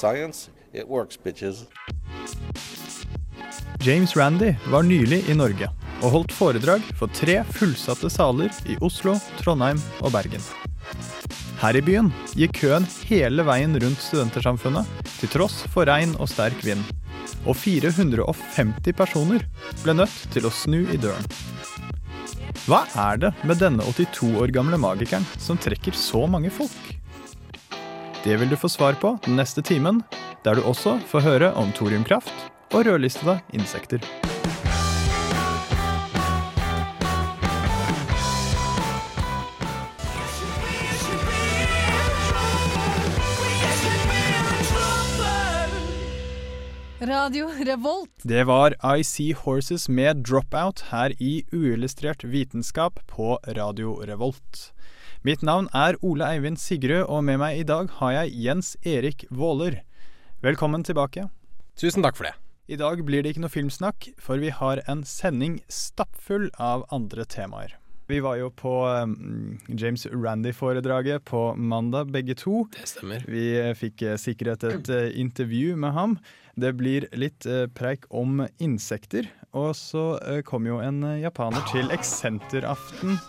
[0.00, 1.66] Science, it works, bitches.
[3.80, 5.68] James Randi var nylig i Norge
[6.00, 10.40] og holdt foredrag for tre fullsatte saler i Oslo, Trondheim og Bergen.
[11.60, 16.64] Her i byen gikk køen hele veien rundt Studentersamfunnet, til tross for regn og sterk
[16.64, 16.80] vind.
[17.44, 19.44] Og 450 personer
[19.82, 21.28] ble nødt til å snu i døren.
[22.64, 26.99] Hva er det med denne 82 år gamle magikeren som trekker så mange folk?
[28.24, 30.02] Det vil du få svar på den neste timen,
[30.44, 32.34] der du også får høre om thoriumkraft
[32.76, 34.04] og rødlistede insekter.
[47.00, 48.12] Radio Revolt.
[48.22, 54.72] Det var I See Horses med Dropout her i Uillustrert vitenskap på Radio Revolt.
[55.20, 59.26] Mitt navn er Ole Eivind Sigrud, og med meg i dag har jeg Jens Erik
[59.28, 59.82] Våler.
[60.40, 61.26] Velkommen tilbake.
[61.76, 62.32] Tusen takk for det.
[62.72, 67.28] I dag blir det ikke noe filmsnakk, for vi har en sending stappfull av andre
[67.28, 67.76] temaer.
[68.08, 72.64] Vi var jo på um, James Randy-foredraget på mandag, begge to.
[72.72, 73.28] Det stemmer.
[73.28, 76.16] Vi eh, fikk eh, sikret et eh, intervju med ham.
[76.56, 77.44] Det blir litt
[77.76, 79.28] preik om insekter.
[79.52, 80.16] Og så
[80.48, 83.20] kom jo en japaner til Eksenteraften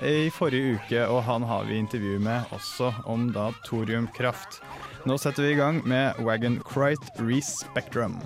[0.00, 4.62] i forrige uke, og han har vi intervju med også om da thoriumkraft.
[5.04, 8.16] Nå setter vi i gang med Wagon Crite Respectrum.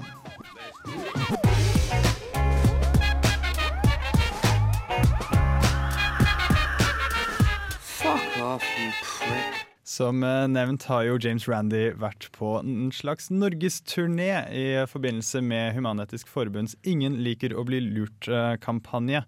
[9.97, 15.73] Som eh, nevnt har jo James Randy vært på en slags norgesturné i forbindelse med
[15.75, 19.25] Human-Etisk Forbunds Ingen liker å bli lurt-kampanje.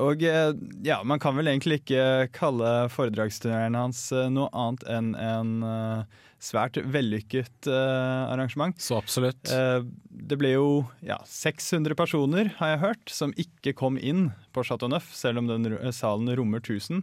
[0.00, 0.52] Og eh,
[0.84, 6.24] ja, man kan vel egentlig ikke kalle foredragsturneene hans eh, noe annet enn en eh,
[6.42, 8.76] svært vellykket arrangement.
[8.78, 9.48] Så absolutt.
[9.48, 10.66] Det ble jo
[11.00, 15.48] ja, 600 personer, har jeg hørt, som ikke kom inn på Chateau Neuf, selv om
[15.48, 15.64] den
[15.96, 17.00] salen rommer 1000.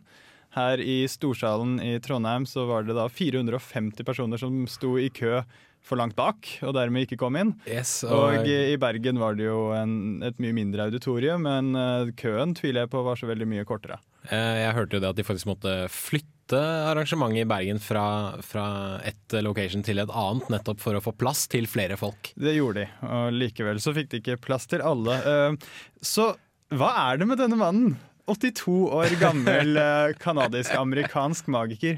[0.54, 5.42] Her i Storsalen i Trondheim så var det da 450 personer som sto i kø
[5.84, 7.54] for langt bak, og dermed ikke kom inn.
[7.68, 12.12] Yes, Og og, i Bergen var det jo en, et mye mindre auditorium, men eh,
[12.20, 13.98] køen tviler jeg på var så veldig mye kortere.
[14.32, 16.30] eh, jeg hørte jo det at de faktisk måtte flytte
[16.60, 18.06] arrangementet i Bergen fra,
[18.44, 18.64] fra
[19.08, 22.32] et location til et annet, nettopp for å få plass til flere folk.
[22.40, 25.20] Det gjorde de, og likevel så fikk de ikke plass til alle.
[25.20, 25.70] Eh,
[26.04, 26.32] Så
[26.74, 27.96] hva er det med denne mannen?
[28.32, 29.76] 82 år gammel
[30.24, 31.98] kanadisk-amerikansk magiker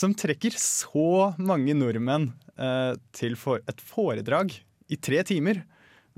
[0.00, 4.54] som trekker så mange nordmenn eh, til for et foredrag
[4.90, 5.62] i tre timer.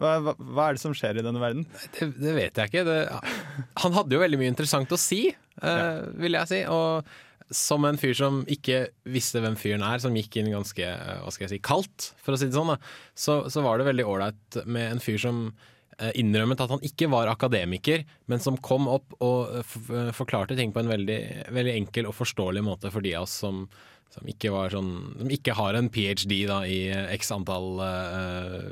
[0.00, 1.66] Hva, hva, hva er det som skjer i denne verden?
[1.96, 2.86] Det, det vet jeg ikke.
[2.88, 3.00] Det,
[3.82, 6.62] han hadde jo veldig mye interessant å si, eh, vil jeg si.
[6.72, 7.12] Og
[7.52, 11.34] som en fyr som ikke visste hvem fyren er, som gikk inn ganske eh, hva
[11.34, 12.78] skal jeg si, kaldt, for å si det sånn, da,
[13.18, 15.44] så, så var det veldig ålreit med en fyr som
[16.18, 20.74] innrømmet at han ikke var akademiker, men som kom opp og eh, eh, forklarte ting
[20.74, 21.18] på en veldig,
[21.54, 23.64] veldig enkel og forståelig måte for de av oss som,
[24.12, 26.40] som ikke, sånn, som ikke har en ph.d.
[26.50, 26.80] Da, i
[27.14, 28.66] x antall, eh,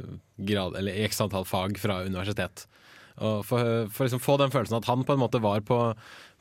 [0.51, 2.67] grad, eller x antall fag fra universitet.
[3.21, 5.81] Og for, for liksom få den følelsen at han på en måte var på,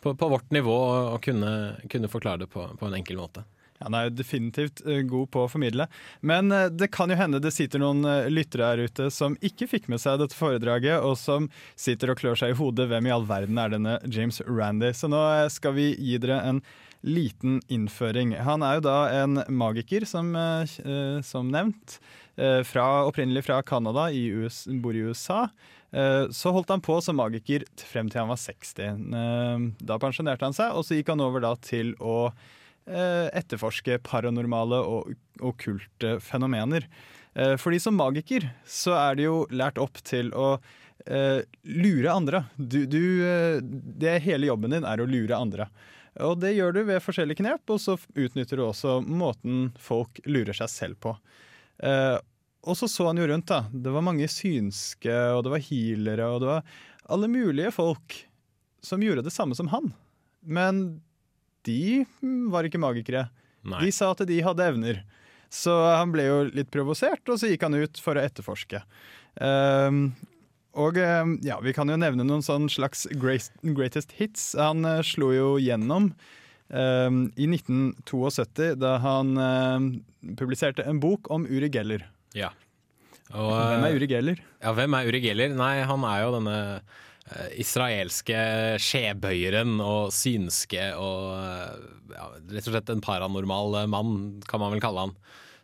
[0.02, 1.54] på, på vårt nivå og, og kunne,
[1.92, 3.44] kunne forklare det på, på en enkel måte.
[3.84, 5.88] Han er jo definitivt eh, god på å formidle.
[6.26, 9.70] Men eh, det kan jo hende det sitter noen eh, lyttere her ute som ikke
[9.72, 11.48] fikk med seg dette foredraget, og som
[11.80, 12.90] sitter og klør seg i hodet.
[12.92, 14.92] Hvem i all verden er denne James Randy?
[14.96, 15.24] Så nå
[15.54, 16.62] skal vi gi dere en
[17.08, 18.34] liten innføring.
[18.44, 20.34] Han er jo da en magiker, som,
[21.24, 21.96] som nevnt.
[22.68, 24.10] Fra, opprinnelig fra Canada,
[24.84, 25.46] bor i USA.
[26.36, 28.84] Så holdt han på som magiker frem til han var 60.
[29.16, 32.32] Eh, Da pensjonerte han seg, og så gikk han over til å
[32.90, 35.14] etterforske paranormale og
[35.46, 36.88] okkulte fenomener.
[37.36, 40.56] Eh, Fordi som magiker så er det jo lært opp til å
[41.06, 42.44] eh, lure andre.
[42.58, 45.70] Du, du, eh, det hele jobben din er å lure andre.
[46.26, 50.58] Og det gjør du ved forskjellige knep, og så utnytter du også måten folk lurer
[50.58, 51.14] seg selv på.
[51.86, 52.18] Eh,
[52.68, 53.62] og så så han jo rundt, da.
[53.72, 56.74] Det var mange synske, og det var healere, og det var
[57.10, 58.18] alle mulige folk
[58.84, 59.94] som gjorde det samme som han.
[60.44, 61.00] Men
[61.68, 62.06] de
[62.52, 63.28] var ikke magikere.
[63.68, 63.86] Nei.
[63.86, 65.04] De sa at de hadde evner.
[65.50, 68.84] Så han ble jo litt provosert, og så gikk han ut for å etterforske.
[69.42, 70.12] Um,
[70.78, 74.52] og um, ja, vi kan jo nevne noen sånn slags greatest hits.
[74.60, 76.12] Han uh, slo jo gjennom
[76.70, 79.90] um, i 1972 da han uh,
[80.38, 82.06] publiserte en bok om Uri Geller.
[82.38, 82.54] Ja.
[83.34, 84.42] Og, Hvem er Uri Geller?
[84.62, 85.54] Ja, hvem er Uri Geller?
[85.58, 86.60] Nei, han er jo denne
[87.62, 88.40] israelske
[88.82, 91.76] skjebøyeren og synske og eh,
[92.16, 95.16] ja, rett og slett en paranormal eh, mann, kan man vel kalle han.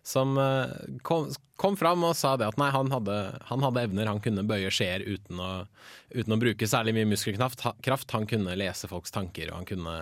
[0.06, 0.74] Som eh,
[1.08, 3.20] kom, kom fram og sa det at nei, han hadde,
[3.50, 4.12] han hadde evner.
[4.12, 5.42] Han kunne bøye skjeer uten
[6.16, 8.14] uten å bruke særlig mye muskelkraft.
[8.16, 9.96] Han kunne lese folks tanker, og han kunne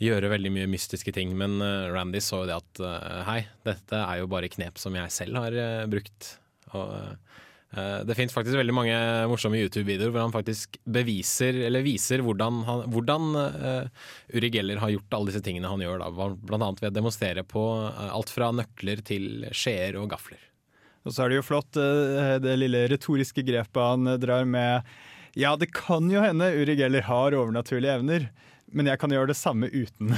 [0.00, 1.34] gjøre veldig mye mystiske ting.
[1.38, 4.96] Men eh, Randy så jo det at eh, hei, dette er jo bare knep som
[4.96, 6.34] jeg selv har eh, brukt.
[6.72, 8.94] Og eh, det finnes faktisk veldig mange
[9.30, 14.90] morsomme YouTube-videoer hvor han faktisk beviser, eller viser hvordan, han, hvordan eh, Uri Geller har
[14.90, 16.02] gjort alle disse tingene han gjør.
[16.02, 16.10] Da.
[16.10, 20.42] Blant annet ved å demonstrere på eh, alt fra nøkler til skjeer og gafler.
[21.06, 24.90] Og så er det jo flott eh, det lille retoriske grepet han eh, drar med
[25.38, 28.28] Ja, det kan jo hende Uri Geller har overnaturlige evner,
[28.76, 30.12] men jeg kan gjøre det samme uten.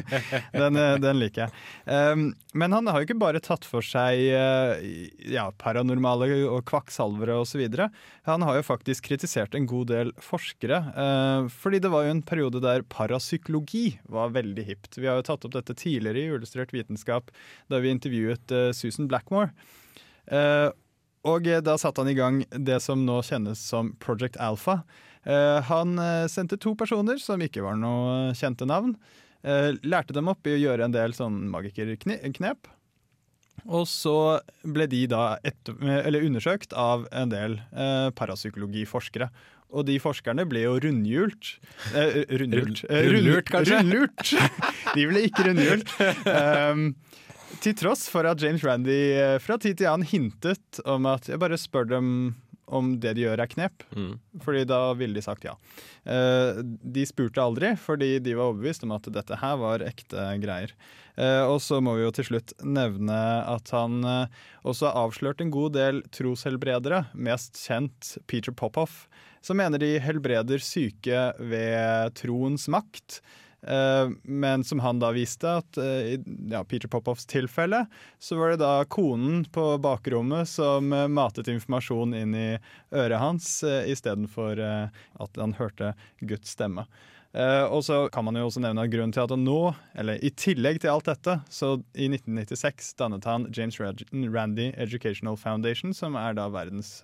[0.62, 1.52] den, eh, den liker jeg.
[1.86, 2.24] Um,
[2.58, 4.74] men han har jo ikke bare tatt for seg uh,
[5.30, 7.62] ja, paranormale og kvakksalvere osv.
[8.28, 10.82] Han har jo faktisk kritisert en god del forskere.
[10.96, 14.98] Uh, fordi det var jo en periode der parapsykologi var veldig hipt.
[14.98, 17.30] Vi har jo tatt opp dette tidligere i Ullustrert vitenskap
[17.70, 19.52] da vi intervjuet uh, Susan Blackmore.
[21.26, 24.80] Og da satte han i gang det som nå kjennes som Project Alpha.
[25.26, 28.96] Eh, han eh, sendte to personer som ikke var noe kjente navn.
[29.44, 32.68] eh, lærte dem opp i å gjøre en del sånn magikerknep.
[33.68, 37.60] Og så ble de da etter, eller undersøkt av en del
[38.18, 39.28] parapsykologiforskere.
[39.72, 41.54] Og de forskerne ble jo rundhjult.
[41.94, 42.82] Eh, rundhjult.
[42.82, 43.78] Rund- Eh, rundlurt, kanskje?
[43.78, 44.32] Rundlurt.
[44.96, 45.92] De ble ikke rundhjult.
[46.28, 46.82] Um,
[47.62, 51.56] til tross for at James Randy fra tid til annen hintet om at jeg bare
[51.60, 52.10] spør dem
[52.72, 54.14] om det de gjør er knep, Mm.
[54.42, 55.52] fordi da ville de sagt ja.
[56.08, 60.72] Eh, de spurte aldri, fordi de var overbevist om at dette her var ekte greier.
[61.20, 63.18] Eh, og så må vi jo til slutt nevne
[63.52, 64.26] at han eh,
[64.64, 69.06] også har avslørt en god del troshelbredere, mest kjent Peter Popoff,
[69.42, 73.20] som mener de helbreder syke ved troens makt.
[73.66, 76.18] Eh, men som han da viste at eh, i
[76.50, 77.86] ja, Peter Popoffs tilfelle,
[78.18, 82.48] så var det da konen på bakrommet som eh, matet informasjon inn i
[82.90, 86.86] øret hans, istedenfor at han hørte Guds stemme.
[87.32, 90.28] Og så kan man jo også nevne at grunnen til at han nå, eller i
[90.36, 96.36] tillegg til alt dette, så i 1996 dannet han James Randy Educational Foundation, som er
[96.36, 96.98] da verdens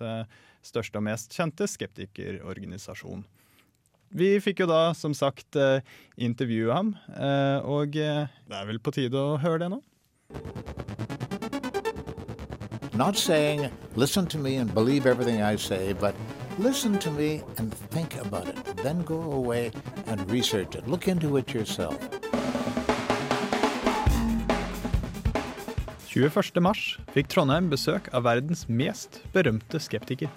[0.61, 3.25] største og mest kjente skeptikerorganisasjon.
[4.09, 5.85] Vi fikk jo da som sagt eh,
[6.17, 9.81] intervjue ham, eh, og eh, det er vel på tide å høre det nå.
[12.97, 16.15] Not saying, listen to me and believe everything I say, but
[16.57, 18.57] listen to me and think about it.
[18.83, 19.71] Then go away
[20.07, 20.87] and research it.
[20.87, 21.95] Look into it yourself.
[26.09, 26.59] 21.
[26.65, 30.33] mars fikk Trondheim besøk av verdens mest berømte skeptiker.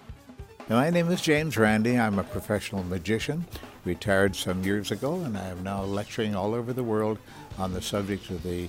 [0.72, 1.98] My name is James Randi.
[1.98, 3.44] I'm a professional magician,
[3.84, 7.18] retired some years ago, and I am now lecturing all over the world
[7.58, 8.68] on the subject of the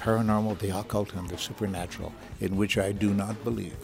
[0.00, 3.78] paranormal, the occult, and the supernatural, in which I do not believe.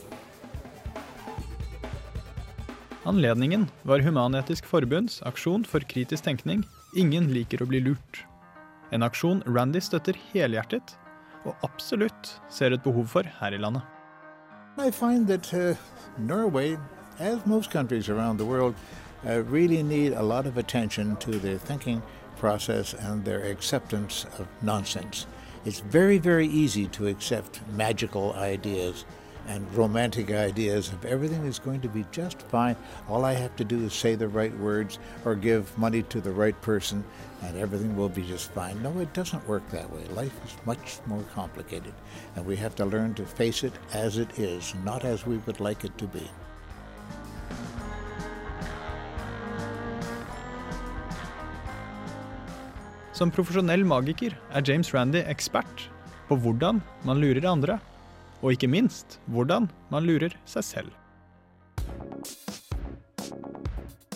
[3.05, 8.25] Anledningen var Human-Etisk Forbunds aksjon for kritisk tenkning Ingen liker å bli lurt.
[8.91, 10.97] En aksjon Randy støtter helhjertet,
[11.47, 13.87] og absolutt ser et behov for her i landet.
[14.77, 15.77] I find that uh,
[16.19, 16.77] Norway,
[17.21, 18.75] as most countries around the world,
[19.29, 22.03] uh, really need a lot of attention to their thinking
[22.39, 25.27] process and their acceptance of nonsense.
[25.67, 29.05] It's very, very easy to accept magical ideas
[29.47, 32.77] and romantic ideas of everything is going to be just fine.
[33.09, 36.31] All I have to do is say the right words or give money to the
[36.31, 37.05] right person
[37.43, 38.83] and everything will be just fine.
[38.83, 40.05] No, it doesn't work that way.
[40.15, 41.93] Life is much more complicated
[42.37, 45.61] and we have to learn to face it as it is, not as we would
[45.61, 46.27] like it to be.
[53.21, 55.83] Som profesjonell magiker er James Randy ekspert
[56.31, 57.75] på hvordan man lurer andre,
[58.41, 60.89] og ikke minst hvordan man lurer seg selv.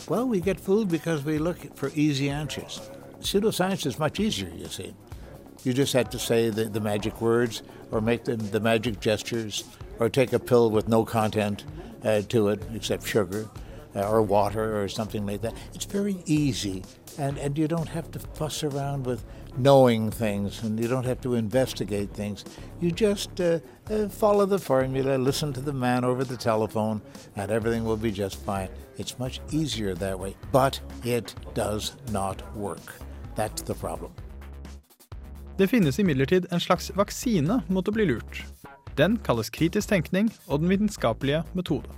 [0.08, 2.80] Well, we get fooled because we look for easy answers.
[3.20, 4.94] Pseudoscience is much easier, you see.
[5.64, 9.64] You just have to say the, the magic words or make the, the magic gestures
[9.98, 11.66] or take a pill with no content
[12.04, 13.50] uh, to it except sugar
[13.94, 15.52] uh, or water or something like that.
[15.74, 16.84] It's very easy
[17.18, 19.24] and, and you don't have to fuss around with
[19.56, 22.44] knowing things and you don't have to investigate things.
[22.80, 27.00] You just uh, uh, follow the formula, listen to the man over the telephone,
[27.36, 28.68] and everything will be just fine.
[28.96, 32.94] It's much easier that way, but it does not work.
[33.36, 34.12] That's the problem.
[35.58, 38.42] Det finnes imidlertid en slags vaksine mot å bli lurt.
[38.98, 41.90] Den kalles kritisk tenkning og den vitenskapelige metode.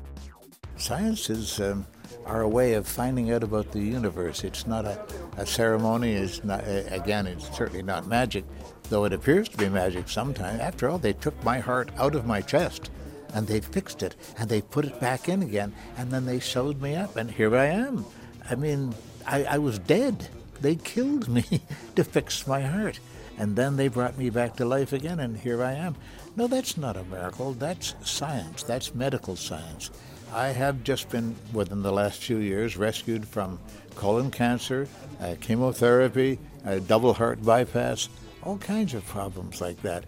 [0.77, 1.87] Science is um,
[2.27, 4.45] our way of finding out about the universe.
[4.45, 5.01] It's not a,
[5.37, 6.13] a ceremony.
[6.13, 8.45] It's not, again, it's certainly not magic,
[8.91, 10.61] though it appears to be magic sometimes.
[10.61, 12.91] After all, they took my heart out of my chest
[13.35, 16.81] and they fixed it and they put it back in again and then they sewed
[16.81, 18.05] me up and here I am.
[18.49, 18.95] I mean,
[19.27, 20.29] I, I was dead.
[20.61, 21.45] They killed me
[21.97, 23.01] to fix my heart.
[23.39, 25.95] And then they brought me back to life again, and here I am.
[26.37, 27.53] No, that's not a miracle.
[27.53, 28.63] That's science.
[28.63, 29.91] That's medical science.
[30.37, 33.59] I have just been, within the last few years, rescued from
[33.95, 34.87] colon cancer,
[35.19, 38.11] uh, chemotherapy, uh, double heart bypass,
[38.43, 40.05] all kinds of problems like that.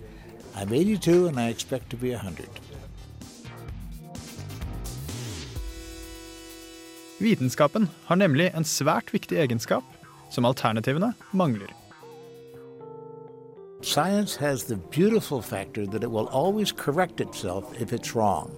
[0.55, 2.47] I'm 82 and I expect to be 100.
[7.19, 9.85] Vitenskapen har nemlig en svært viktig egenskap
[10.31, 11.73] som alternativene mangler.
[13.81, 18.51] Science has the beautiful factor that it will always correct itself if it's wrong,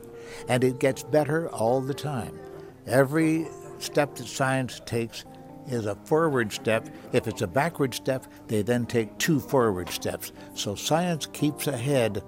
[0.48, 2.38] and it gets better all the time.
[2.86, 5.24] Every step that science takes
[5.68, 6.88] is a forward step.
[7.12, 10.32] If it's a backward step, they then take two forward steps.
[10.54, 12.22] So science keeps ahead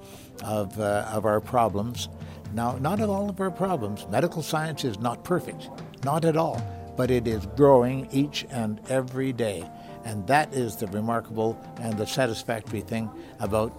[0.44, 2.08] of, uh, of our problems.
[2.54, 4.06] Now, not of all of our problems.
[4.10, 5.70] Medical science is not perfect,
[6.04, 6.62] not at all,
[6.96, 9.68] but it is growing each and every day.
[10.04, 13.72] And that is the remarkable and the satisfactory thing about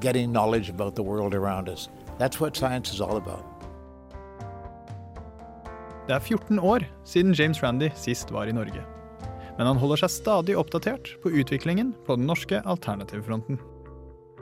[0.00, 1.88] getting knowledge about the world around us.
[2.18, 3.44] That's what science is all about.
[6.06, 8.82] Det er 14 år siden James Randi sist var i Norge.
[9.58, 13.58] Men han holder seg stadig oppdatert på utviklingen på den norske alternativfronten.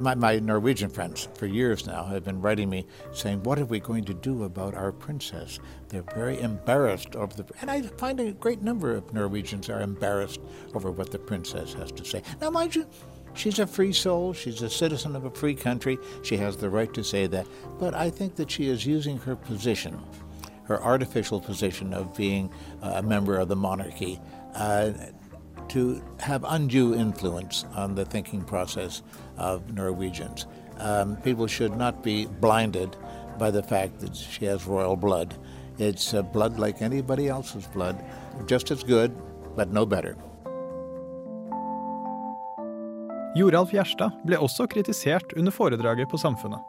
[0.00, 3.78] My, my Norwegian friends for years now have been writing me saying, What are we
[3.78, 5.60] going to do about our princess?
[5.88, 7.44] They're very embarrassed over the.
[7.60, 10.40] And I find a great number of Norwegians are embarrassed
[10.74, 12.22] over what the princess has to say.
[12.40, 12.86] Now, mind you,
[13.34, 14.32] she's a free soul.
[14.32, 15.98] She's a citizen of a free country.
[16.22, 17.46] She has the right to say that.
[17.78, 20.00] But I think that she is using her position,
[20.64, 22.50] her artificial position of being
[22.82, 24.20] a member of the monarchy,
[24.54, 24.92] uh,
[25.68, 29.02] to have undue influence on the thinking process
[29.36, 30.46] of Norwegians.
[30.78, 32.96] Um, people should not be blinded
[33.38, 35.36] by the fact that she has royal blood.
[35.78, 38.04] It's uh, blood like anybody else's blood,
[38.46, 39.16] just as good,
[39.56, 40.16] but no better.
[43.34, 46.62] Joralf Gjerstad ble også kritisert under foredraget på Samfunnet.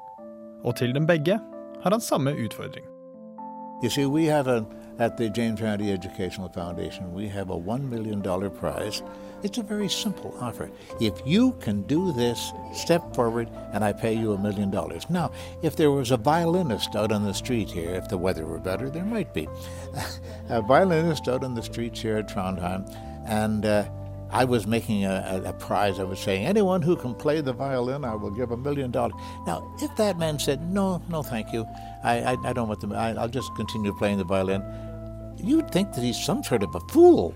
[0.66, 1.38] Og til dem begge
[1.84, 2.86] har han samme utfordring.
[3.84, 4.66] You see, we have a,
[4.98, 9.04] at the James Randi Educational Foundation, we have a $1 million prize.
[9.44, 10.72] It's a very simple offer.
[11.00, 15.08] If you can do this, step forward and I pay you a million dollars.
[15.08, 15.32] Now,
[15.62, 18.90] if there was a violinist out on the street here, if the weather were better,
[18.90, 19.48] there might be.
[20.50, 22.90] a violinist out on the streets here at Trondheim,
[23.28, 23.86] and uh,
[24.36, 25.98] I was making a, a, a, prize.
[25.98, 29.16] I was saying, anyone who can play the violin, I will give a million dollars.
[29.48, 31.66] Now, if that man said, no, no, thank you,
[32.04, 34.62] I, I, I don't want the, I, I'll just continue playing the violin,
[35.38, 37.34] you'd think that he's some sort of a fool.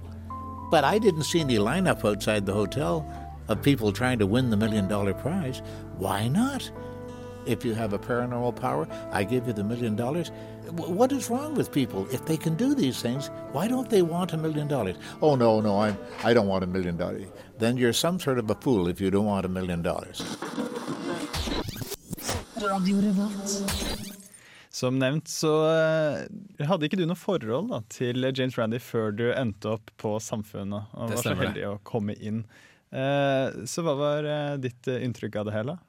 [0.70, 3.10] But I didn't see any lineup outside the hotel
[3.48, 5.62] of people trying to win the million dollar prize.
[5.98, 6.70] Why not?
[7.50, 10.32] If you have a paranormal power, I give you the million dollars.
[11.00, 12.08] What is wrong with people?
[12.12, 14.98] If they can do these things, why don't they want a million dollars?
[15.20, 17.26] Oh no, no, I'm I don't want a million dollars.
[17.58, 20.22] Then you're some sort of a fool if you don't want a million dollars.
[24.70, 29.26] Som nevnt så uh, hadde ikke du noe forhold da, til James Randi før du
[29.34, 32.44] endte opp på Samfunnet og var så heldig å komme inn.
[32.94, 35.80] Uh, så hva var uh, ditt inntrykk av det hele?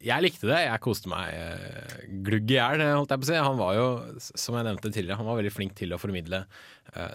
[0.00, 0.62] Jeg likte det.
[0.64, 1.34] Jeg koste meg
[2.24, 3.36] glugg i hjel, holdt jeg på å si.
[3.36, 3.86] Han var jo,
[4.22, 6.44] som jeg nevnte tidligere, han var veldig flink til å formidle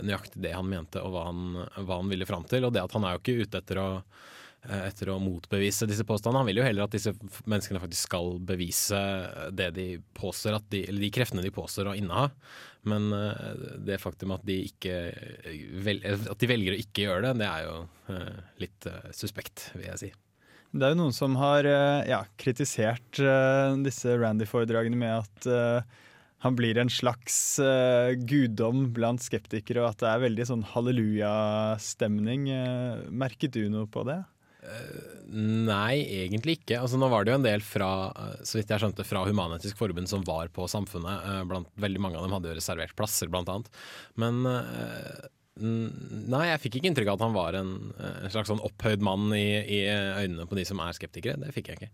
[0.05, 1.43] nøyaktig det han mente og hva han,
[1.81, 2.67] hva han ville fram til.
[2.67, 3.89] Og det at han er jo ikke ute etter å
[4.65, 6.41] etter å motbevise disse påstandene.
[6.41, 7.11] Han vil jo heller at disse
[7.45, 8.97] menneskene faktisk skal bevise
[9.53, 9.87] det de
[10.17, 12.31] påstår de, eller de kreftene de påstår å inneha.
[12.89, 13.09] Men
[13.85, 14.97] det faktum at de, ikke,
[15.93, 17.77] at de velger å ikke gjøre det, det er jo
[18.65, 20.11] litt suspekt, vil jeg si.
[20.75, 21.63] Det er jo noen som har
[22.09, 23.21] ja, kritisert
[23.85, 25.47] disse Randy-foredragene med at
[26.43, 27.37] han blir en slags
[28.27, 32.49] guddom blant skeptikere, og at det er veldig sånn hallelujastemning.
[32.51, 34.19] Uh, merket du noe på det?
[35.31, 36.79] Nei, egentlig ikke.
[36.81, 37.89] Altså, nå var det jo en del fra
[38.45, 41.45] så vidt jeg skjønte, fra Human-Etisk Forbund som var på Samfunnet.
[41.49, 43.69] Blant, veldig mange av dem hadde jo reservert plasser, blant annet.
[44.21, 44.41] Men
[45.55, 49.29] Nei, jeg fikk ikke inntrykk av at han var en, en slags sånn opphøyd mann
[49.37, 51.39] i, i øynene på de som er skeptikere.
[51.39, 51.93] Det fikk jeg ikke.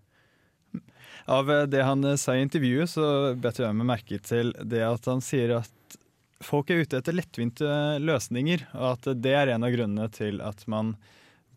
[1.30, 3.06] Av eh, det han eh, sa i intervjuet, så
[3.38, 5.98] bet jeg meg merke til det at han sier at
[6.42, 10.66] folk er ute etter lettvinte løsninger, og at det er en av grunnene til at
[10.72, 10.96] man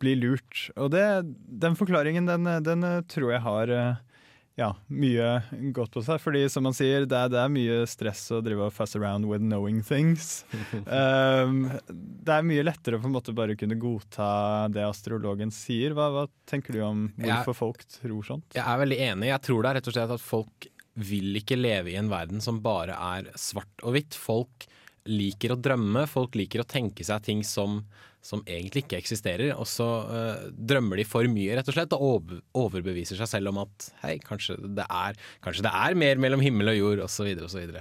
[0.03, 0.67] blir lurt.
[0.77, 1.07] Og det,
[1.49, 4.14] den forklaringen, den, den tror jeg har eh,
[4.57, 5.29] ja, mye
[5.75, 6.21] godt på seg.
[6.23, 9.27] Fordi som man sier, det er, det er mye stress å drive og fuss around
[9.27, 10.45] with knowing things.
[10.87, 11.65] um,
[12.25, 14.29] det er mye lettere å på en måte bare kunne godta
[14.75, 15.97] det astrologen sier.
[15.99, 18.47] Hva, hva tenker du om hvorfor Jeg- folk tror sånt?
[18.55, 19.33] Jeg er veldig enig.
[19.33, 22.41] Jeg tror det er rett og slett at folk vil ikke leve i en verden
[22.41, 24.15] som bare er svart og hvitt.
[24.15, 24.69] Folk
[25.11, 27.81] liker å drømme, folk liker å tenke seg ting som,
[28.25, 29.53] som egentlig ikke eksisterer.
[29.59, 33.61] Og så uh, drømmer de for mye, rett og slett, og overbeviser seg selv om
[33.67, 37.77] at hei, kanskje det er, kanskje det er mer mellom himmel og jord, osv., osv.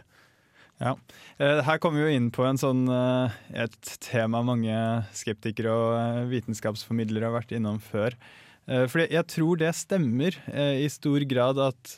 [0.82, 0.98] Ja.
[1.38, 4.74] Eh, Her kommer vi jo inn på en sånn, eh, et tema mange
[5.16, 8.18] skeptikere og vitenskapsformidlere har vært innom før.
[8.64, 11.98] For jeg tror det stemmer i stor grad at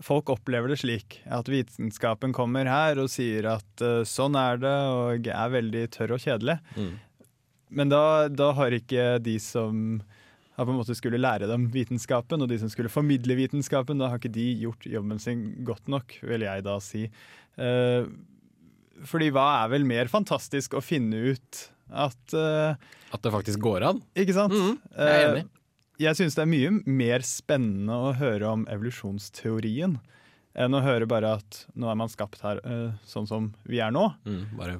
[0.00, 1.18] folk opplever det slik.
[1.28, 6.22] At vitenskapen kommer her og sier at sånn er det, og er veldig tørr og
[6.24, 6.56] kjedelig.
[6.80, 6.94] Mm.
[7.70, 10.00] Men da, da har ikke de som
[10.58, 14.08] har på en måte skulle lære dem vitenskapen, og de som skulle formidle vitenskapen, da
[14.10, 17.04] har ikke de gjort jobben sin godt nok, vil jeg da si.
[17.58, 18.08] Eh,
[19.06, 21.60] fordi hva er vel mer fantastisk å finne ut
[21.94, 22.74] at eh,
[23.14, 24.02] At det faktisk går an.
[24.18, 24.52] Ikke sant?
[24.52, 25.44] Mhm, jeg er enig.
[25.46, 25.54] Eh,
[25.98, 29.96] jeg syns det er mye mer spennende å høre om evolusjonsteorien
[30.58, 33.94] enn å høre bare at nå er man skapt her eh, sånn som vi er
[33.94, 34.04] nå.
[34.26, 34.76] Mm, bare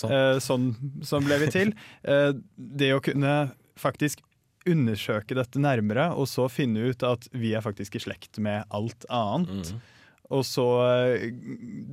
[0.00, 0.14] sånn.
[0.14, 0.70] Eh, sånn,
[1.06, 1.74] sånn ble vi til.
[2.06, 3.50] Eh, det å kunne
[3.80, 4.22] faktisk
[4.66, 9.06] undersøke dette nærmere, og så finne ut at vi er faktisk i slekt med alt
[9.12, 9.70] annet.
[9.72, 9.84] Mm.
[10.34, 11.28] Og så eh,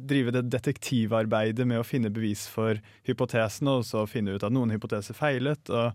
[0.10, 4.74] drive det detektivarbeidet med å finne bevis for hypotesene, og så finne ut at noen
[4.74, 5.70] hypoteser feilet.
[5.70, 5.94] Og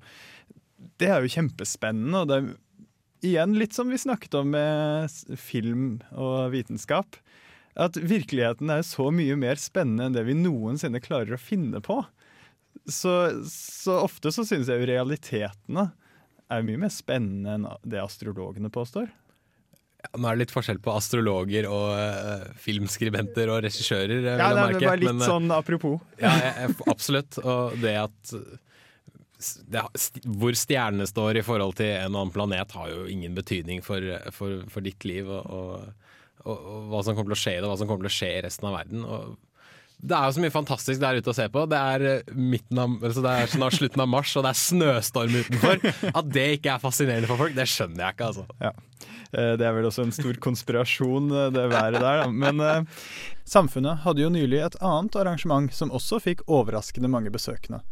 [1.02, 2.22] det er jo kjempespennende.
[2.22, 2.50] Og det er
[3.26, 7.18] igjen litt som vi snakket om med film og vitenskap.
[7.76, 12.00] At virkeligheten er så mye mer spennende enn det vi noensinne klarer å finne på.
[12.88, 13.12] Så,
[13.50, 15.90] så ofte så synes jeg jo realitetene
[16.48, 19.11] er mye mer spennende enn det astrologene påstår.
[19.98, 24.22] Ja, Nå er det litt forskjell på astrologer og uh, filmskribenter og regissører.
[24.22, 24.78] Ja, det merke.
[24.78, 25.98] er bare litt Men, eh, sånn apropos.
[26.22, 27.38] Ja, jeg, jeg, absolutt.
[27.42, 28.35] Og det at
[29.70, 33.83] det, st- hvor stjernene står i forhold til en annen planet, har jo ingen betydning
[33.87, 34.02] for,
[34.35, 36.08] for, for ditt liv og, og,
[36.48, 38.32] og, hva som kommer til å skje i det, hva som kommer til å skje
[38.38, 39.04] i resten av verden.
[39.04, 39.37] Og
[39.98, 41.64] det er jo så mye fantastisk der ute å se på.
[41.70, 45.38] Det er, eh, av, altså det er snart slutten av mars, og det er snøstorm
[45.40, 45.82] utenfor.
[46.12, 48.46] At det ikke er fascinerende for folk, det skjønner jeg ikke, altså.
[48.62, 48.72] Ja.
[49.32, 52.30] Eh, Det er vel også en stor konspirasjon, eh, det været der.
[52.30, 53.02] Men eh,
[53.48, 57.82] samfunnet hadde jo nylig et annet arrangement som også fikk overraskende mange besøkende.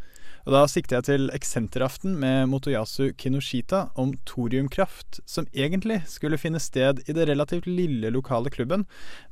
[0.47, 6.61] Og Da sikter jeg til Eksenteraften med Motoyasu Kinoshita om thoriumkraft, som egentlig skulle finne
[6.63, 8.85] sted i det relativt lille lokale klubben,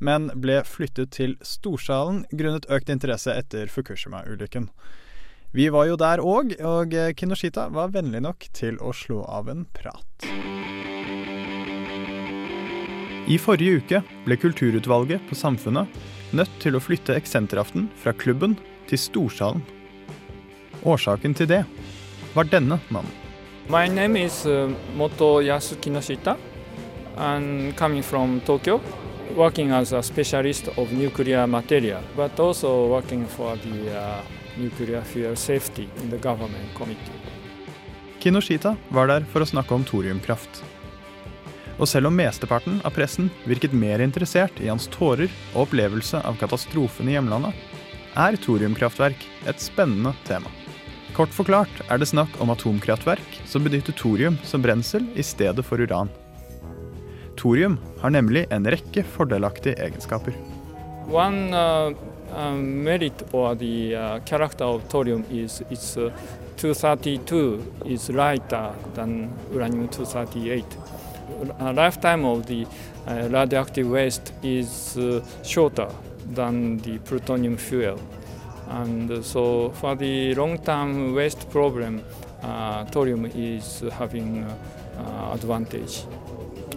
[0.02, 4.66] men ble flyttet til Storsalen grunnet økt interesse etter Fukushima-ulykken.
[5.54, 9.62] Vi var jo der òg, og Kinoshita var vennlig nok til å slå av en
[9.70, 10.26] prat.
[13.30, 15.94] I forrige uke ble kulturutvalget på Samfunnet
[16.34, 18.58] nødt til å flytte Eksenteraften fra klubben
[18.90, 19.62] til Storsalen.
[20.84, 21.62] Årsaken til det
[22.34, 23.12] var denne mannen.
[23.68, 26.36] My name is uh, Motoyasu Kinoshita.
[27.16, 28.80] I'm coming from Tokyo,
[29.36, 34.20] working as a specialist of nuclear material, but also working for the uh,
[34.56, 37.20] nuclear fuel safety in the government committee.
[38.20, 40.62] Kinoshita var der for å snakke om thoriumkraft.
[41.78, 46.36] Og selv om mesteparten av pressen virket mer interessert i hans tårer og opplevelse av
[46.40, 47.56] katastrofen i hjemlandet,
[48.14, 50.52] er thoriumkraftverk et spennende tema.
[51.14, 55.78] Kort forklart er det snakk om atomkraftverk som benytter thorium som brensel i stedet for
[55.78, 56.08] uran.
[57.38, 60.34] Thorium har nemlig en rekke fordelaktige egenskaper.
[61.06, 61.94] One uh,
[62.34, 66.10] um, merit or the uh, thorium is its uh,
[66.56, 70.64] 232 is lighter than uranium-238.
[71.60, 72.66] A lifetime of the
[73.06, 75.88] uh, radioactive waste is uh, shorter
[76.34, 78.00] than the plutonium fuel.
[78.68, 82.04] And so for the long-term waste problem,
[82.42, 84.56] uh, thorium is having uh,
[84.98, 86.04] uh, advantage.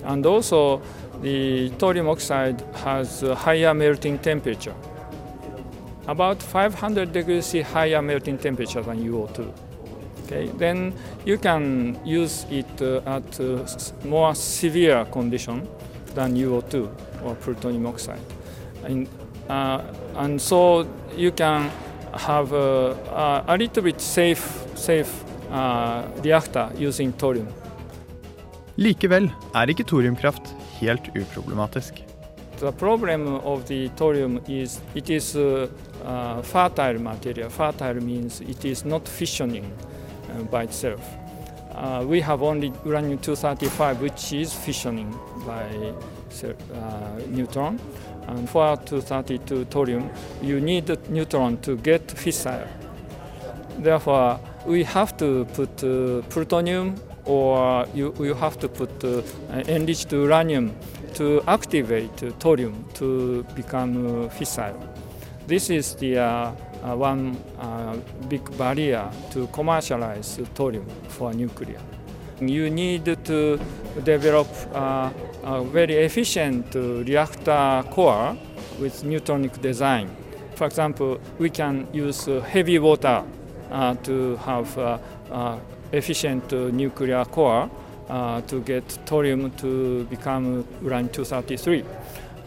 [0.04, 0.82] And also
[1.22, 4.76] the thorium oxide has higher melting temperature,
[6.08, 9.52] about 500 degrees C higher melting temperature than UO2.
[10.26, 10.94] Okay, then
[11.26, 13.66] you can use it uh, at uh,
[14.06, 15.68] more severe condition
[16.16, 16.90] than UO2
[17.24, 18.20] or plutonium oxide.
[18.84, 19.08] And,
[19.50, 19.82] uh,
[20.16, 20.86] and so
[21.18, 21.70] you can
[22.14, 27.48] have a, a, little bit safe, safe uh, reactor using thorium.
[28.78, 32.04] Likevel er ikke thoriumkraft helt uproblematisk.
[32.60, 35.70] The problem of the thorium is it is a,
[36.06, 37.50] uh, fertile material.
[37.50, 41.02] Fertile means it is not fissioning uh, by itself.
[41.76, 45.12] Uh, we have only uranium-235 which is fissioning
[45.46, 45.66] by
[46.44, 47.80] uh, neutron.
[48.28, 50.10] And for 232 thorium,
[50.42, 52.68] you need neutron to get fissile.
[53.80, 59.22] Therefore, we have to put uh, plutonium or you, you have to put uh,
[59.68, 60.76] enriched uranium
[61.14, 64.78] to activate uh, thorium to become uh, fissile.
[65.48, 66.52] This is the uh,
[66.84, 67.38] uh, one
[68.30, 71.80] big barrier to commercialize thorium for nuclear.
[72.40, 73.60] You need to
[74.04, 75.10] develop uh,
[75.44, 78.38] a very efficient uh, reactor core
[78.80, 80.16] with neutronic design.
[80.54, 83.24] For example, we can use uh, heavy water
[83.72, 84.98] uh, to have uh,
[85.32, 85.58] uh,
[85.92, 87.70] efficient nuclear core
[88.10, 91.86] uh, to get thorium to become uranium-233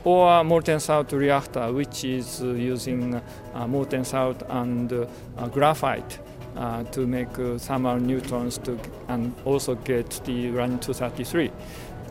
[0.05, 3.21] or molten salt reactor, which is using
[3.67, 5.07] molten salt and
[5.53, 6.19] graphite
[6.57, 11.51] uh, to make uh, thermal neutrons to, and also get the uranium-233.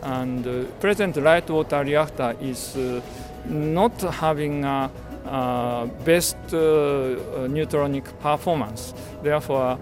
[0.03, 3.01] And uh, present light water reactor is uh,
[3.49, 4.89] not having uh,
[5.25, 8.93] uh, best uh, neutronic performance.
[9.23, 9.77] Therefore,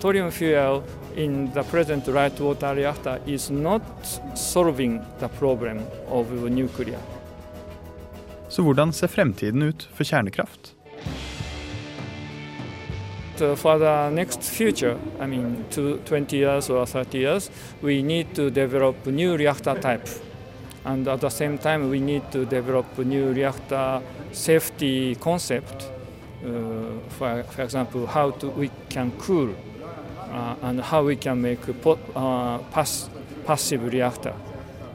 [0.00, 0.82] thorium fuel
[1.16, 3.82] in the present light water reactor is not
[4.34, 6.98] solving the problem of nuclear.
[8.48, 10.74] Så hvordan ser fremtiden ut for kjernekraft?
[13.40, 17.50] Uh, For the next future, I mean, to 20 years or 30 years,
[17.80, 20.06] we need to develop new reactor type.
[20.84, 25.90] And at the same time, we need to develop new reactor safety concept.
[26.44, 29.54] Uh, for, for example, how to, we can cool
[30.30, 33.08] uh, and how we can make a po- uh, pass,
[33.46, 34.34] passive reactor,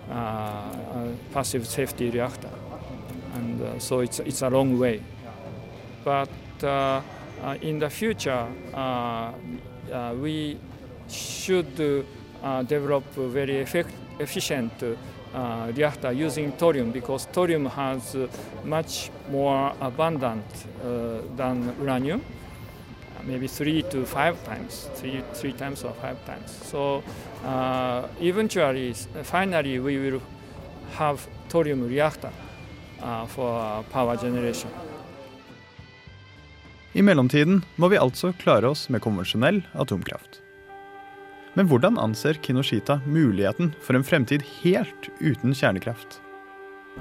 [0.10, 0.72] uh, uh,
[1.34, 2.50] passive safety reactor.
[3.34, 5.02] And so it's, it's a long way.
[6.04, 6.30] But
[7.62, 9.32] in the future, uh,
[9.92, 10.58] uh, we
[11.10, 12.06] should
[12.44, 13.66] uh, develop very
[14.20, 14.72] efficient
[15.36, 18.28] uh, reactor using thorium because thorium has uh,
[18.64, 20.46] much more abundant
[20.82, 26.52] uh, than uranium, uh, maybe three to five times, three, three times or five times.
[26.64, 27.04] So
[27.44, 28.94] uh, eventually,
[29.24, 30.22] finally, we will
[30.94, 32.32] have thorium reactor
[33.02, 34.70] uh, for power generation.
[36.96, 40.38] I mellomtiden må vi altså klare oss med konvensjonell atomkraft.
[41.60, 46.22] Men hvordan anser Kinoshita muligheten for en fremtid helt uten kjernekraft?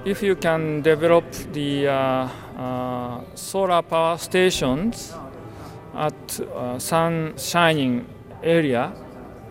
[0.04, 2.26] If you can develop the uh,
[2.59, 5.12] uh, solar power stations
[5.94, 8.04] at uh, sun shining
[8.42, 8.90] area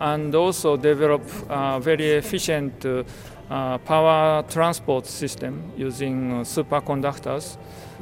[0.00, 3.02] and also develop a very efficient uh,
[3.48, 7.56] uh, power transport system using uh, superconductors,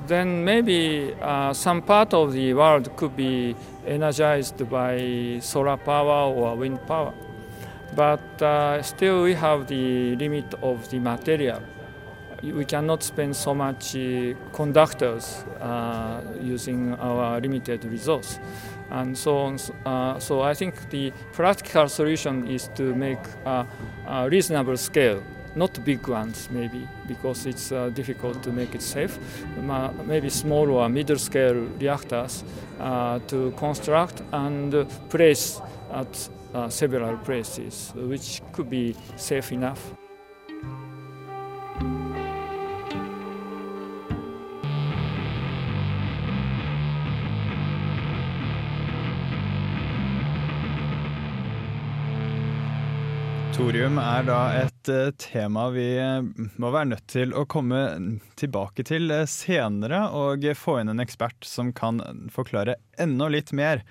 [0.06, 3.54] then maybe uh, some part of the world could be
[3.86, 7.14] energized by solar power or wind power.
[7.94, 11.62] But uh, still, we have the limit of the material
[12.42, 18.40] we cannot spend so much uh, conductors uh, using our limited resource.
[18.90, 19.58] And so on.
[19.86, 23.66] Uh, so I think the practical solution is to make a,
[24.06, 25.22] a reasonable scale,
[25.56, 29.18] not big ones maybe, because it's uh, difficult to make it safe.
[29.62, 32.44] Ma- Maybe small or middle scale reactors
[32.80, 35.60] uh, to construct and uh, place
[35.92, 39.94] at uh, several places, which could be safe enough.
[53.62, 56.24] Thorium er da et eh, tema vi eh,
[56.58, 57.78] må være nødt til å komme
[58.34, 62.00] tilbake til eh, senere, og få inn en ekspert som kan
[62.34, 63.84] forklare enda litt mer.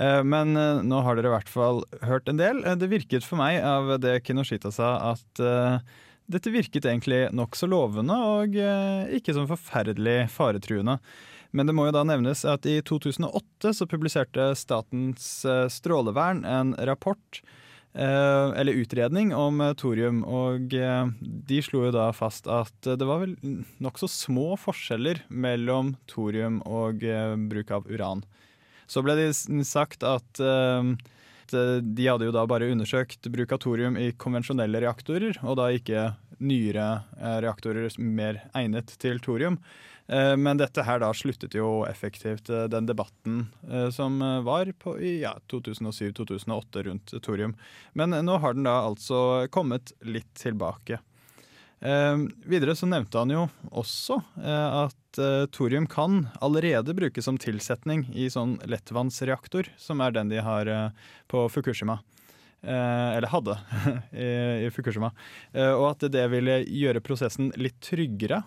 [0.00, 2.62] Men nå har dere i hvert fall hørt en del.
[2.80, 5.42] Det virket for meg av det Kinoshita sa, at
[6.32, 10.96] dette virket egentlig nokså lovende og ikke sånn forferdelig faretruende.
[11.52, 15.42] Men det må jo da nevnes at i 2008 så publiserte Statens
[15.76, 17.42] strålevern en rapport
[17.94, 23.08] eller utredning om eh, thorium, og eh, de slo jo da fast at eh, det
[23.08, 23.34] var vel
[23.82, 28.22] nokså små forskjeller mellom thorium og eh, bruk av uran.
[28.90, 29.32] Så ble det
[29.66, 30.94] sagt at eh,
[31.50, 35.70] eh, de hadde jo da bare undersøkt bruk av thorium i konvensjonelle reaktorer, og da
[35.74, 39.58] ikke nyere eh, reaktorer er mer egnet til thorium.
[40.10, 44.96] Eh, Men dette her da sluttet jo effektivt eh, den debatten eh, som var på
[44.98, 47.54] i ja, 2007-2008 rundt thorium.
[47.94, 51.00] Men nå har den da altså kommet litt tilbake.
[51.80, 55.20] Videre så nevnte han jo også at
[55.56, 60.68] thorium kan allerede brukes som tilsetning i sånn lettvannsreaktor, som er den de har
[61.32, 61.96] på Fukushima.
[62.62, 63.58] Eh, eller hadde
[64.12, 65.12] i, i Fukushima.
[65.52, 68.42] Eh, og at det ville gjøre prosessen litt tryggere.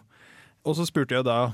[0.64, 1.52] Og så spurte jeg da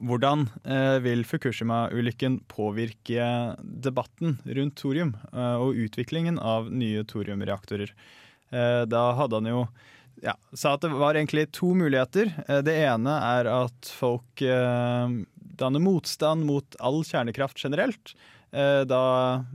[0.00, 3.26] hvordan eh, vil Fukushima-ulykken påvirke
[3.60, 7.92] debatten rundt thorium eh, og utviklingen av nye thoriumreaktorer.
[8.50, 9.62] Eh, da hadde han jo
[10.24, 12.32] ja, sa at det var egentlig to muligheter.
[12.66, 18.12] Det ene er at folk danner motstand mot all kjernekraft generelt.
[18.52, 19.00] Da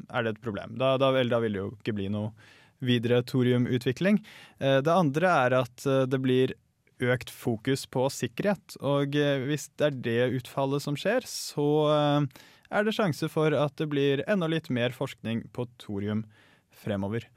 [0.09, 0.73] er det et problem.
[0.81, 2.33] Da, da, da vil det jo ikke bli noe
[2.81, 4.17] videre thoriumutvikling.
[4.57, 6.55] Det andre er at det blir
[7.03, 8.77] økt fokus på sikkerhet.
[8.81, 13.55] Og eh, hvis det er det utfallet som skjer, så eh, er det sjanse for
[13.55, 16.25] at det blir enda litt mer forskning på thorium
[16.75, 17.27] fremover.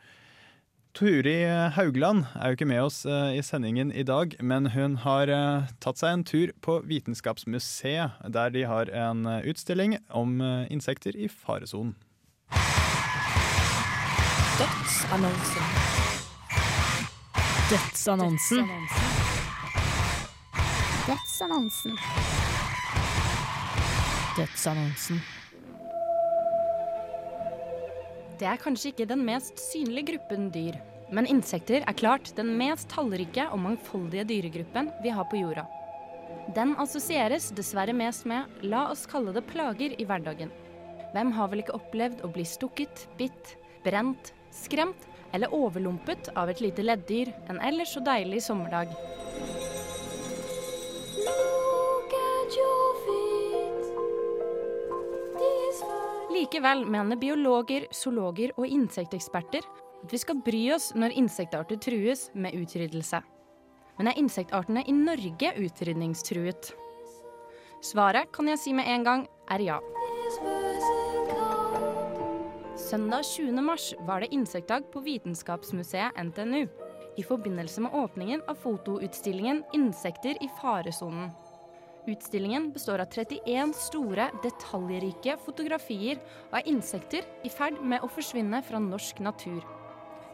[0.98, 1.44] Turi
[1.76, 5.30] Haugland er jo ikke med oss eh, i sendingen i dag, men hun har
[5.82, 10.40] tatt seg en tur på Vitenskapsmuseet, der de har en utstilling om
[10.72, 11.94] insekter i faresonen.
[14.58, 15.62] Dødsannonsen.
[17.70, 18.58] Dødsannonsen.
[18.58, 19.17] Dødsannonsen.
[21.08, 21.94] Dødsannonsen.
[24.36, 25.20] Dødsannonsen.
[28.36, 30.76] Det er kanskje ikke den mest synlige gruppen dyr,
[31.08, 35.64] men insekter er klart den mest tallrike og mangfoldige dyregruppen vi har på jorda.
[36.58, 40.52] Den assosieres dessverre mest med la oss kalle det plager i hverdagen.
[41.14, 46.60] Hvem har vel ikke opplevd å bli stukket, bitt, brent, skremt eller overlumpet av et
[46.60, 48.92] lite leddyr en ellers så deilig sommerdag?
[56.38, 59.64] Likevel mener biologer, zoologer og insekteksperter
[60.04, 63.18] at vi skal bry oss når insektarter trues med utryddelse.
[63.98, 66.70] Men er insektartene i Norge utrydningstruet?
[67.82, 69.80] Svaret kan jeg si med en gang er ja.
[72.78, 73.58] Søndag 20.
[73.58, 76.62] mars var det insektdag på Vitenskapsmuseet NTNU
[77.18, 81.47] i forbindelse med åpningen av fotoutstillingen 'Insekter i faresonen'.
[82.08, 86.16] Utstillingen består av 31 store, detaljrike fotografier
[86.50, 89.58] av insekter i ferd med å forsvinne fra norsk natur.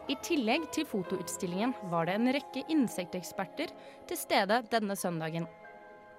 [0.07, 3.73] I tillegg til fotoutstillingen var det en rekke insekteksperter
[4.07, 5.49] til stede denne søndagen.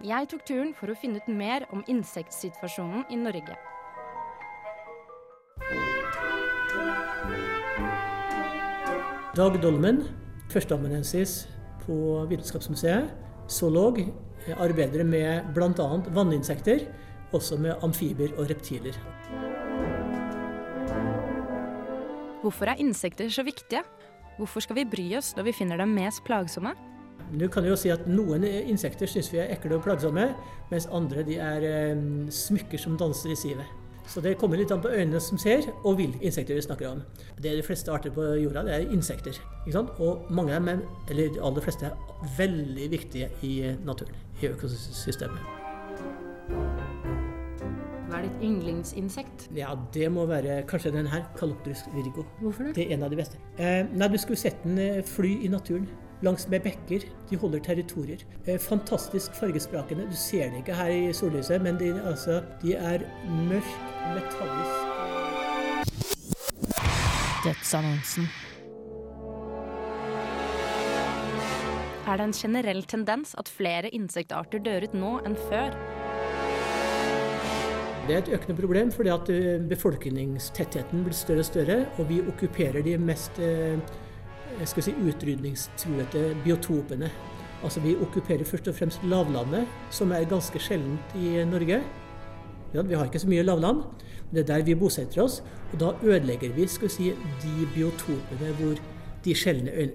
[0.04, 3.56] Jeg tok turen for å finne ut mer om insektsituasjonen i Norge.
[9.40, 10.04] Dag Dolmen,
[10.52, 11.46] førsteamanuensis
[11.86, 11.96] på
[12.28, 13.08] Vitenskapsmuseet,
[13.48, 14.04] zoolog,
[14.54, 15.88] arbeider med bl.a.
[16.14, 16.86] vanninsekter,
[17.34, 18.94] også med amfibier og reptiler.
[22.42, 23.82] Hvorfor er insekter så viktige?
[24.38, 26.76] Hvorfor skal vi bry oss når vi finner dem mest plagsomme?
[27.34, 30.28] Du kan jo si at Noen insekter syns vi er ekle og plagsomme,
[30.70, 33.85] mens andre de er eh, smykker som danser i sivet.
[34.06, 37.02] Så det kommer litt an på øynene som ser, og hvilke insekter vi snakker om.
[37.42, 39.38] Det er De fleste arter på jorda det er insekter.
[39.98, 44.46] Og mange av dem, er, eller de aller fleste, er veldig viktige i naturen, i
[44.52, 45.52] økosystemet.
[48.06, 49.48] Hva er ditt yndlingsinsekt?
[49.58, 52.22] Ja, det må være kanskje den her, Calopterus virgo.
[52.40, 52.76] Hvorfor det?
[52.76, 53.40] Det er en av de beste.
[53.58, 55.88] Eh, nei, Du skulle sett den eh, fly i naturen.
[56.22, 57.04] Langs med bekker.
[57.30, 58.24] De holder territorier.
[58.46, 60.06] Eh, fantastisk fargesprakende.
[60.10, 63.04] Du ser det ikke her i sollyset, men de, altså, de er
[63.48, 63.72] mørk,
[64.14, 64.94] metallisk
[67.44, 68.24] Dødsannonsen.
[72.06, 75.74] Er det en generell tendens at flere insektarter dør ut nå enn før?
[78.06, 82.20] Det er et økende problem fordi at eh, befolkningstettheten blir større og større, og vi
[82.22, 83.78] okkuperer de mest eh,
[84.60, 87.10] jeg skal si, utrydningstruede biotopene.
[87.64, 91.80] Altså Vi okkuperer først og fremst lavlandet, som er ganske sjeldent i Norge.
[92.74, 93.82] Ja, vi har ikke så mye lavland,
[94.26, 95.42] men det er der vi bosetter oss.
[95.72, 98.80] Og da ødelegger vi skal vi si, de biotopene hvor
[99.24, 99.90] de sjeldne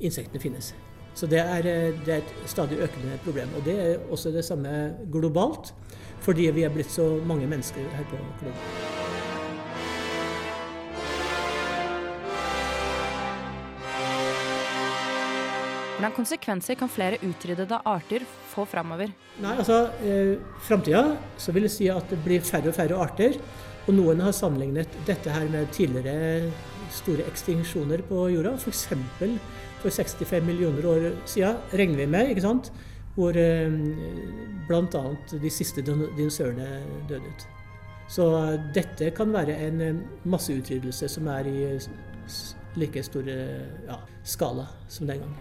[0.00, 0.74] insektene finnes.
[1.14, 1.62] Så det er,
[2.06, 3.48] det er et stadig økende problem.
[3.58, 5.74] Og det er også det samme globalt,
[6.20, 8.89] fordi vi er blitt så mange mennesker her på kloden.
[16.00, 19.10] Hvordan konsekvenser kan flere utryddede arter få framover?
[19.44, 21.02] Nei, altså, eh, Framtida
[21.36, 23.36] så vil det si at det blir færre og færre arter.
[23.84, 26.48] Og noen har sammenlignet dette her med tidligere
[26.90, 28.54] store ekstinksjoner på jorda.
[28.56, 28.86] F.eks.
[29.82, 32.72] for 65 millioner år siden regner vi med ikke sant?
[33.14, 33.68] hvor eh,
[34.68, 35.04] bl.a.
[35.42, 37.46] de siste dinosaurene døde ut.
[38.08, 41.60] Så eh, dette kan være en eh, masseutryddelse som er i
[42.76, 45.34] like stor ja, skala som den gang.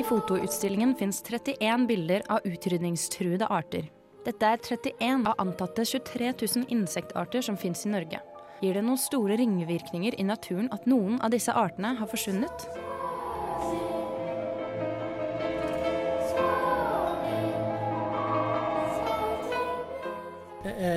[0.00, 3.90] I fotoutstillingen fins 31 bilder av utrydningstruede arter.
[4.24, 8.20] Dette er 31 av antatte 23 000 insektarter som fins i Norge.
[8.60, 12.89] Gir det noen store ringvirkninger i naturen at noen av disse artene har forsvunnet?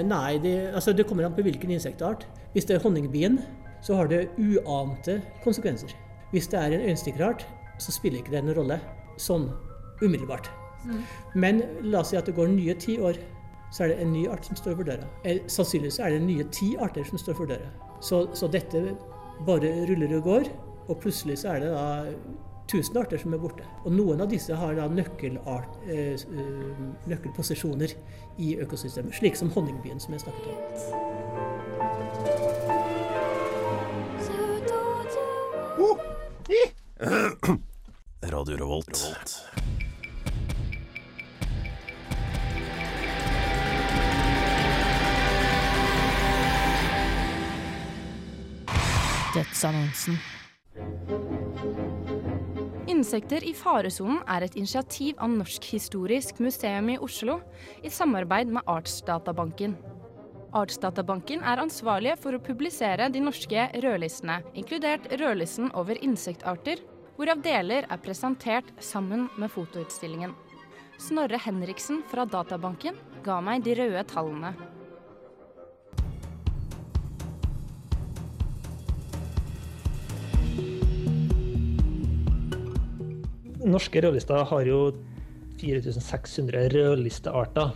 [0.07, 2.25] Nei, det, altså det kommer an på hvilken insektart.
[2.53, 3.39] Hvis det er honningbien,
[3.83, 5.93] så har det uante konsekvenser.
[6.31, 7.45] Hvis det er en øyenstikkerart,
[7.79, 8.79] så spiller ikke det noen rolle
[9.21, 9.49] sånn
[10.01, 10.49] umiddelbart.
[11.35, 13.17] Men la oss si at det går nye ti år,
[13.73, 15.07] så er det en ny art som står for døra.
[15.25, 17.71] Eh, Sannsynligvis er det nye ti arter som står for døra.
[18.03, 18.83] Så, så dette
[19.47, 20.49] bare ruller og går,
[20.87, 21.85] og plutselig så er det da
[22.73, 23.65] 1000 arter som er borte.
[23.85, 26.17] Og noen av disse har da nøkkelart, eh, eh,
[27.07, 27.93] nøkkelposisjoner
[28.37, 30.57] i økosystemet, slik som honningbyen som jeg snakket om.
[38.23, 38.97] Radio Revolt.
[49.33, 50.32] Dødsannonsen.
[53.03, 57.41] Insekter i faresonen er et initiativ av Norsk historisk museum i Oslo
[57.83, 59.73] i samarbeid med Artsdatabanken.
[60.55, 66.79] Artsdatabanken er ansvarlige for å publisere de norske rødlistene, inkludert rødlisten over insektarter,
[67.17, 70.31] hvorav deler er presentert sammen med fotoutstillingen.
[70.95, 74.53] Snorre Henriksen fra Databanken ga meg de røde tallene.
[83.73, 84.79] Norske rødlister har jo
[85.61, 87.73] 4600 rødlistearter.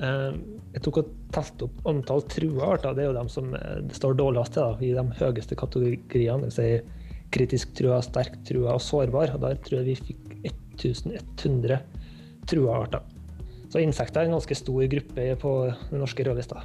[0.00, 0.32] Eh,
[0.70, 2.94] Jeg tok og telte opp antall trua arter.
[2.94, 6.46] Det er jo dem som eh, det står dårligst til da, i de høyeste kategoriene.
[6.46, 9.34] Det vil si kritisk trua, sterk trua og sårbar.
[9.34, 10.36] Og der tror jeg vi fikk
[10.80, 11.80] 1100
[12.50, 13.02] trua arter.
[13.70, 15.56] Så insekter er en ganske stor gruppe på
[15.90, 16.62] den norske rødlista.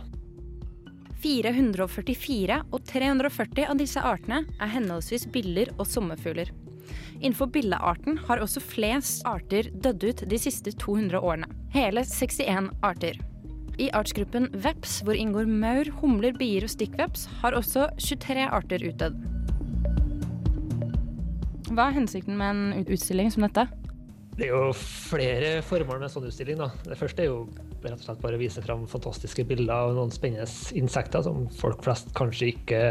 [1.26, 6.52] 444 og 340 av disse artene er henholdsvis biller og sommerfugler.
[7.22, 11.50] Innenfor billearten har også flest arter dødd ut de siste 200 årene.
[11.76, 13.20] Hele 61 arter.
[13.82, 19.18] I artsgruppen veps, hvor inngår maur, humler, bier og stikkveps, har også 23 arter utdødd.
[21.76, 23.66] Hva er hensikten med en utstilling som dette?
[24.36, 26.60] Det er jo flere formål med en sånn utstilling.
[26.60, 26.70] da.
[26.84, 27.46] Det første er jo
[27.86, 31.84] rett og slett bare å vise fram fantastiske bilder av noen spennende insekter som folk
[31.86, 32.82] flest kanskje ikke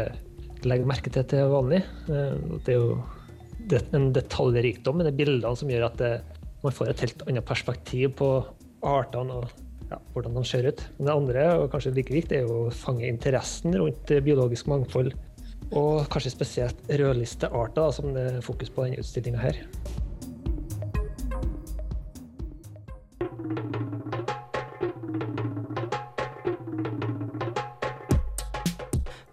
[0.65, 1.83] legger merke til til vanlig.
[2.09, 3.03] Eh, Det er jo
[3.69, 6.21] det- en detaljrikdom i de bildene som gjør at det,
[6.63, 8.29] man får et helt annet perspektiv på
[8.83, 9.49] artene og
[9.91, 10.81] ja, hvordan de ser ut.
[10.97, 15.13] Men det andre, og kanskje like viktig, er å fange interessen rundt biologisk mangfold.
[15.71, 19.61] Og kanskje spesielt rødlistearter, som det er fokus på denne utstillinga her.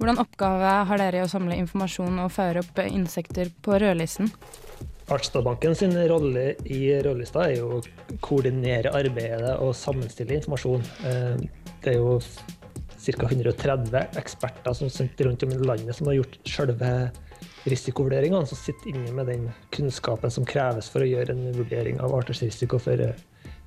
[0.03, 4.33] Hvordan oppgave har dere i å samle informasjon og føre opp insekter på rødlisten?
[5.15, 10.83] Artsdatabanken sin rolle i rødlista er jo å koordinere arbeidet og sammenstille informasjon.
[11.07, 11.37] Eh,
[11.85, 13.29] Det er jo ca.
[13.31, 16.91] 130 eksperter som sitter rundt om i landet som har gjort selve
[17.71, 22.15] risikovurderingene, som sitter inne med den kunnskapen som kreves for å gjøre en vurdering av
[22.19, 22.99] arters risiko for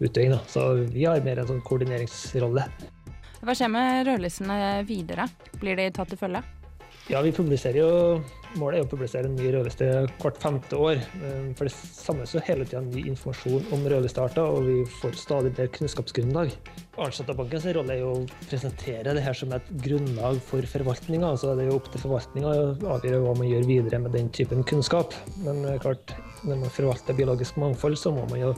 [0.03, 0.35] utøving.
[0.51, 2.67] Så vi har mer en sånn koordineringsrolle.
[3.41, 5.27] Hva skjer med rødlistene videre?
[5.59, 6.43] Blir de tatt til følge?
[7.11, 7.89] Ja, vi publiserer jo
[8.55, 9.87] Målet er å publisere en ny rødliste
[10.21, 11.01] hvert femte år.
[11.27, 15.51] eh, For det samles jo hele tida ny informasjon om rødlistearter, og vi får stadig
[15.57, 16.53] bedre kunnskapsgrunnlag.
[16.95, 21.33] Artsdatabankens rolle er jo å presentere det her som et grunnlag for forvaltninga.
[21.35, 24.29] Så det er jo opp til forvaltninga å avgjøre hva man gjør videre med den
[24.29, 25.11] typen kunnskap.
[25.43, 26.15] Men eh, klart,
[26.47, 28.53] når man forvalter biologisk mangfold, så må man jo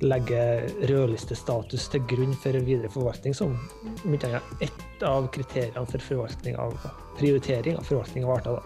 [0.00, 0.42] legge
[0.88, 3.56] rødlistestatus til grunn for videre forvaltning som
[4.04, 6.76] om ikke ett av kriteriene for forvaltning av
[7.18, 8.62] prioritering av forvaltning av arter.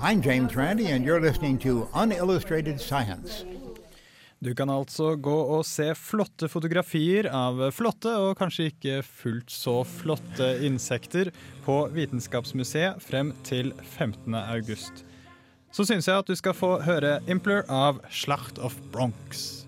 [0.00, 3.44] I'm James Randi, and you're listening to Unillustrated Science.
[4.38, 9.80] Du kan altså gå og se flotte fotografier av flotte og kanskje ikke fullt så
[9.88, 11.32] flotte insekter
[11.64, 14.36] på Vitenskapsmuseet frem til 15.
[14.36, 15.06] august.
[15.72, 19.65] Så syns jeg at du skal få høre Impler av Slacht of Bronx.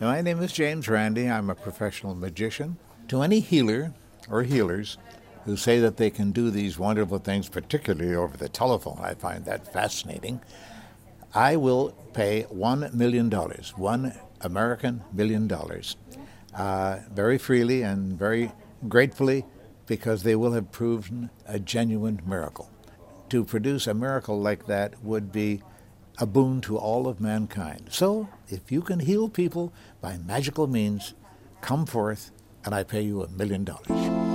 [0.00, 1.28] My name is James Randy.
[1.28, 2.78] I'm a professional magician.
[3.08, 3.92] To any healer
[4.30, 4.96] or healers
[5.44, 9.44] who say that they can do these wonderful things, particularly over the telephone, I find
[9.44, 10.40] that fascinating.
[11.36, 15.96] I will pay $1 million, one one American million dollars,
[16.54, 18.52] uh, very freely and very
[18.88, 19.44] gratefully
[19.86, 22.70] because they will have proven a genuine miracle.
[23.28, 25.62] To produce a miracle like that would be
[26.16, 27.88] a boon to all of mankind.
[27.90, 31.12] So, if you can heal people by magical means,
[31.60, 32.30] come forth
[32.64, 34.25] and I pay you a million dollars.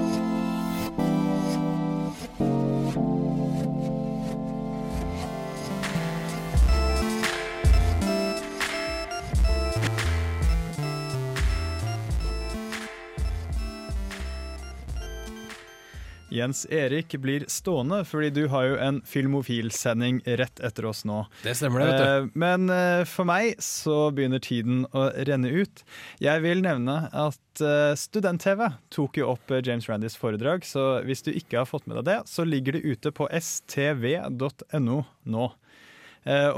[16.42, 21.20] Jens Erik blir stående, fordi du har jo en Filmofil-sending rett etter oss nå.
[21.46, 22.06] Det stemmer det, vet du.
[22.08, 25.84] Eh, Men eh, for meg så begynner tiden å renne ut.
[26.24, 31.30] Jeg vil nevne at eh, Student-TV tok jo opp James Randys foredrag, så hvis du
[31.36, 35.52] ikke har fått med deg det, så ligger det ute på stv.no nå.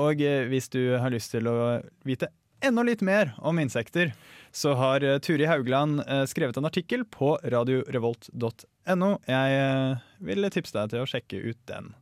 [0.04, 0.20] Og
[0.52, 1.58] hvis du har lyst til å
[2.04, 2.28] vite
[2.64, 4.12] enda litt mer om insekter,
[4.54, 9.10] så har eh, Turi Haugland eh, skrevet en artikkel på radiorevolt.no.
[9.28, 11.94] Jeg eh, vil tipse deg til å sjekke ut den.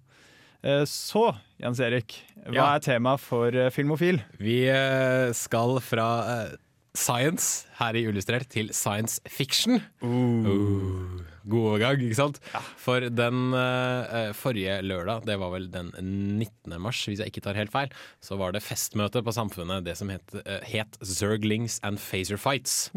[0.86, 1.24] Så,
[1.58, 2.66] Jens Erik, hva Ja.
[2.76, 4.20] er temaet for Filmofil?
[4.38, 4.60] Vi
[5.34, 6.06] skal fra
[6.94, 9.80] science her i Illustrert til science fiction.
[10.06, 12.40] Uh, god overgang, ikke sant?
[12.82, 16.76] For den eh, forrige lørdag, det var vel den 19.
[16.82, 20.12] mars, hvis jeg ikke tar helt feil, så var det festmøte på Samfunnet, det som
[20.14, 22.90] het, eh, het Zerglings and Phaser Fights.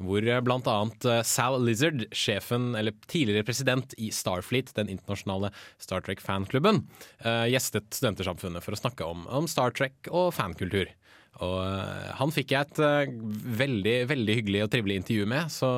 [0.00, 5.52] Hvor eh, blant annet eh, Sal Lizard, sjefen, eller tidligere president i Starfleet, den internasjonale
[5.82, 6.84] Star Trek-fanklubben,
[7.24, 10.90] eh, gjestet Studentersamfunnet for å snakke om, om Star Trek og fankultur.
[11.40, 13.14] Og eh, han fikk jeg et eh,
[13.62, 15.70] veldig veldig hyggelig og trivelig intervju med, så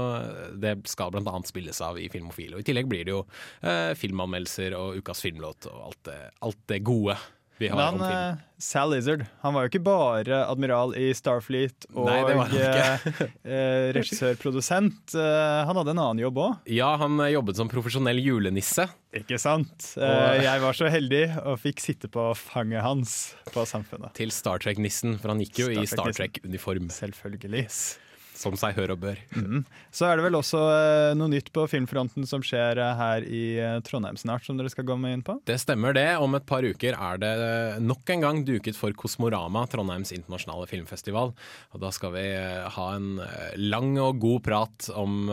[0.61, 2.57] det skal annet spilles av i Filmofil.
[2.57, 3.22] Og I tillegg blir det jo
[3.62, 7.16] eh, filmanmeldelser og ukas filmlåt og alt det, alt det gode
[7.61, 8.02] Men film.
[8.09, 13.05] eh, Sal Lizard han var jo ikke bare admiral i Starfleet og han eh,
[13.44, 15.14] eh, regissør-produsent.
[15.14, 16.57] Han hadde en annen jobb òg.
[16.72, 18.86] Ja, han jobbet som profesjonell julenisse.
[19.14, 19.92] Ikke sant?
[19.98, 24.14] Og- jeg var så heldig og fikk sitte på fanget hans på Samfunnet.
[24.18, 26.11] Til Star Trek-nissen, for han gikk jo i Star.
[26.14, 26.90] Trek-uniform.
[26.94, 27.68] Selvfølgelig.
[28.45, 29.20] Som seg hør og bør.
[29.32, 29.62] Mm.
[29.95, 33.42] Så er det vel også eh, noe nytt på filmfronten som skjer eh, her i
[33.62, 35.38] eh, Trondheim snart, som dere skal gå med inn på?
[35.49, 36.07] Det stemmer det.
[36.20, 37.32] Om et par uker er det
[37.84, 41.34] nok en gang duket for Kosmorama, Trondheims internasjonale filmfestival.
[41.72, 42.28] Og da skal vi
[42.76, 43.11] ha en
[43.61, 45.28] lang og god prat om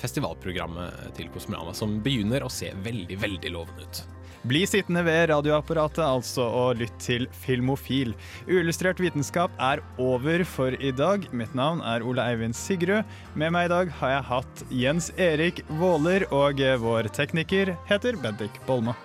[0.00, 4.06] festivalprogrammet til Kosmorama, som begynner å se veldig, veldig lovende ut.
[4.48, 8.14] Bli sittende ved radioapparatet altså og lytt til Filmofil.
[8.48, 11.26] Uillustrert vitenskap er over for i dag.
[11.36, 13.06] Mitt navn er Ole Eivind Sigrud.
[13.38, 18.58] Med meg i dag har jeg hatt Jens Erik Våler, og vår tekniker heter Bendik
[18.66, 18.96] Bolma.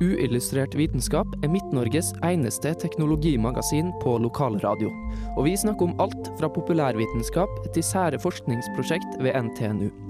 [0.00, 4.88] Uillustrert vitenskap er Midt-Norges eneste teknologimagasin på lokalradio.
[5.36, 10.09] Og vi snakker om alt fra populærvitenskap til sære forskningsprosjekt ved NTNU.